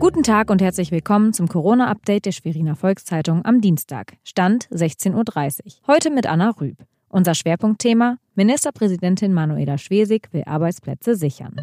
Guten 0.00 0.22
Tag 0.22 0.48
und 0.48 0.62
herzlich 0.62 0.92
willkommen 0.92 1.34
zum 1.34 1.46
Corona-Update 1.46 2.24
der 2.24 2.32
Schweriner 2.32 2.74
Volkszeitung 2.74 3.44
am 3.44 3.60
Dienstag. 3.60 4.14
Stand 4.24 4.66
16.30 4.70 5.12
Uhr. 5.14 5.72
Heute 5.86 6.08
mit 6.08 6.26
Anna 6.26 6.54
Rüb. 6.58 6.78
Unser 7.10 7.34
Schwerpunktthema: 7.34 8.16
Ministerpräsidentin 8.34 9.34
Manuela 9.34 9.76
Schwesig 9.76 10.32
will 10.32 10.44
Arbeitsplätze 10.46 11.16
sichern. 11.16 11.54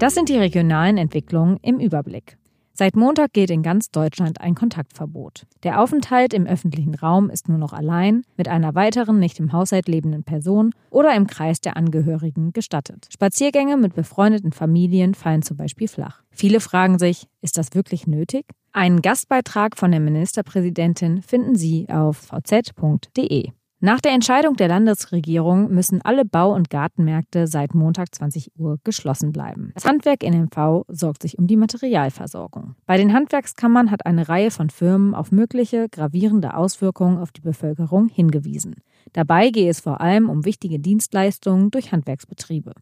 Das 0.00 0.14
sind 0.16 0.28
die 0.28 0.38
regionalen 0.38 0.98
Entwicklungen 0.98 1.58
im 1.62 1.78
Überblick. 1.78 2.36
Seit 2.74 2.96
Montag 2.96 3.34
gilt 3.34 3.50
in 3.50 3.62
ganz 3.62 3.90
Deutschland 3.90 4.40
ein 4.40 4.54
Kontaktverbot. 4.54 5.46
Der 5.62 5.80
Aufenthalt 5.80 6.32
im 6.32 6.46
öffentlichen 6.46 6.94
Raum 6.94 7.28
ist 7.28 7.48
nur 7.48 7.58
noch 7.58 7.74
allein 7.74 8.22
mit 8.36 8.48
einer 8.48 8.74
weiteren 8.74 9.18
nicht 9.18 9.38
im 9.38 9.52
Haushalt 9.52 9.88
lebenden 9.88 10.24
Person 10.24 10.74
oder 10.90 11.14
im 11.14 11.26
Kreis 11.26 11.60
der 11.60 11.76
Angehörigen 11.76 12.52
gestattet. 12.52 13.08
Spaziergänge 13.12 13.76
mit 13.76 13.94
befreundeten 13.94 14.52
Familien 14.52 15.14
fallen 15.14 15.42
zum 15.42 15.58
Beispiel 15.58 15.86
flach. 15.86 16.22
Viele 16.30 16.60
fragen 16.60 16.98
sich, 16.98 17.26
ist 17.42 17.58
das 17.58 17.74
wirklich 17.74 18.06
nötig? 18.06 18.46
Einen 18.72 19.02
Gastbeitrag 19.02 19.76
von 19.76 19.90
der 19.90 20.00
Ministerpräsidentin 20.00 21.20
finden 21.20 21.56
Sie 21.56 21.88
auf 21.90 22.30
vz.de. 22.32 23.50
Nach 23.84 24.00
der 24.00 24.12
Entscheidung 24.12 24.54
der 24.54 24.68
Landesregierung 24.68 25.74
müssen 25.74 26.02
alle 26.02 26.24
Bau- 26.24 26.54
und 26.54 26.70
Gartenmärkte 26.70 27.48
seit 27.48 27.74
Montag 27.74 28.14
20 28.14 28.52
Uhr 28.56 28.78
geschlossen 28.84 29.32
bleiben. 29.32 29.72
Das 29.74 29.84
Handwerk 29.86 30.22
NMV 30.22 30.84
sorgt 30.86 31.22
sich 31.22 31.36
um 31.36 31.48
die 31.48 31.56
Materialversorgung. 31.56 32.76
Bei 32.86 32.96
den 32.96 33.12
Handwerkskammern 33.12 33.90
hat 33.90 34.06
eine 34.06 34.28
Reihe 34.28 34.52
von 34.52 34.70
Firmen 34.70 35.16
auf 35.16 35.32
mögliche 35.32 35.88
gravierende 35.88 36.54
Auswirkungen 36.54 37.18
auf 37.18 37.32
die 37.32 37.40
Bevölkerung 37.40 38.06
hingewiesen. 38.06 38.76
Dabei 39.14 39.50
gehe 39.50 39.68
es 39.68 39.80
vor 39.80 40.00
allem 40.00 40.30
um 40.30 40.44
wichtige 40.44 40.78
Dienstleistungen 40.78 41.72
durch 41.72 41.90
Handwerksbetriebe. 41.90 42.74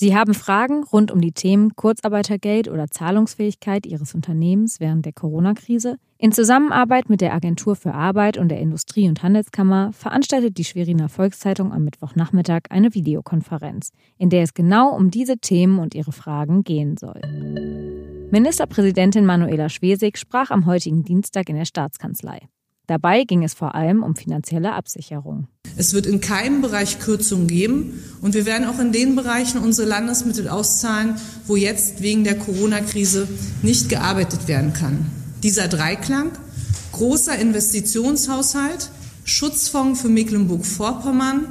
Sie 0.00 0.14
haben 0.14 0.32
Fragen 0.32 0.84
rund 0.84 1.10
um 1.10 1.20
die 1.20 1.32
Themen 1.32 1.74
Kurzarbeitergeld 1.74 2.68
oder 2.68 2.86
Zahlungsfähigkeit 2.86 3.84
Ihres 3.84 4.14
Unternehmens 4.14 4.78
während 4.78 5.04
der 5.04 5.12
Corona-Krise? 5.12 5.96
In 6.18 6.30
Zusammenarbeit 6.30 7.10
mit 7.10 7.20
der 7.20 7.34
Agentur 7.34 7.74
für 7.74 7.94
Arbeit 7.94 8.38
und 8.38 8.48
der 8.48 8.60
Industrie- 8.60 9.08
und 9.08 9.24
Handelskammer 9.24 9.92
veranstaltet 9.92 10.56
die 10.56 10.62
Schweriner 10.62 11.08
Volkszeitung 11.08 11.72
am 11.72 11.82
Mittwochnachmittag 11.82 12.60
eine 12.70 12.94
Videokonferenz, 12.94 13.90
in 14.18 14.30
der 14.30 14.44
es 14.44 14.54
genau 14.54 14.94
um 14.94 15.10
diese 15.10 15.38
Themen 15.38 15.80
und 15.80 15.96
ihre 15.96 16.12
Fragen 16.12 16.62
gehen 16.62 16.96
soll. 16.96 17.20
Ministerpräsidentin 18.30 19.26
Manuela 19.26 19.68
Schwesig 19.68 20.16
sprach 20.16 20.50
am 20.50 20.66
heutigen 20.66 21.02
Dienstag 21.02 21.48
in 21.48 21.56
der 21.56 21.64
Staatskanzlei. 21.64 22.42
Dabei 22.88 23.24
ging 23.24 23.44
es 23.44 23.52
vor 23.52 23.74
allem 23.74 24.02
um 24.02 24.16
finanzielle 24.16 24.72
Absicherung. 24.72 25.46
Es 25.76 25.92
wird 25.92 26.06
in 26.06 26.22
keinem 26.22 26.62
Bereich 26.62 26.98
Kürzungen 26.98 27.46
geben 27.46 28.02
und 28.22 28.32
wir 28.32 28.46
werden 28.46 28.66
auch 28.66 28.80
in 28.80 28.92
den 28.92 29.14
Bereichen 29.14 29.58
unsere 29.58 29.86
Landesmittel 29.86 30.48
auszahlen, 30.48 31.16
wo 31.46 31.54
jetzt 31.54 32.00
wegen 32.00 32.24
der 32.24 32.38
Corona-Krise 32.38 33.28
nicht 33.62 33.90
gearbeitet 33.90 34.48
werden 34.48 34.72
kann. 34.72 35.04
Dieser 35.42 35.68
Dreiklang, 35.68 36.32
großer 36.92 37.38
Investitionshaushalt, 37.38 38.90
Schutzfonds 39.22 40.00
für 40.00 40.08
Mecklenburg-Vorpommern 40.08 41.44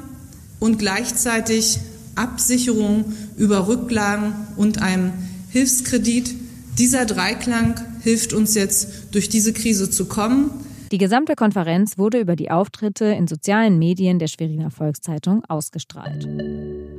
und 0.59 0.80
gleichzeitig 0.80 1.77
Absicherung 2.15 3.13
über 3.38 3.67
Rücklagen 3.67 4.33
und 4.55 4.81
einem 4.81 5.13
Hilfskredit. 5.52 6.33
Dieser 6.80 7.05
Dreiklang 7.05 7.80
hilft 8.02 8.33
uns 8.33 8.55
jetzt 8.55 8.89
durch 9.11 9.30
diese 9.30 9.53
Krise 9.53 9.91
zu 9.91 10.05
kommen. 10.05 10.49
Die 10.91 10.97
gesamte 10.97 11.35
Konferenz 11.35 11.97
wurde 11.97 12.19
über 12.19 12.38
die 12.38 12.49
Auftritte 12.49 13.03
in 13.05 13.27
sozialen 13.27 13.77
Medien 13.77 14.17
der 14.19 14.27
Schweriner 14.27 14.71
Volkszeitung 14.71 15.43
ausgestrahlt. 15.45 16.25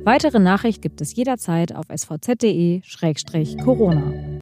Weitere 0.05 0.39
Nachricht 0.39 0.81
gibt 0.81 1.01
es 1.01 1.13
jederzeit 1.15 1.75
auf 1.75 1.87
svz.de-corona. 1.89 4.29